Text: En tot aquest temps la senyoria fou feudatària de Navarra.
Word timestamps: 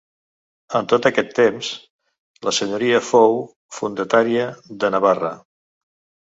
En 0.77 0.87
tot 0.93 1.07
aquest 1.09 1.29
temps 1.39 1.69
la 2.49 2.55
senyoria 2.61 3.03
fou 3.11 3.39
feudatària 3.81 4.51
de 4.83 4.95
Navarra. 4.99 5.35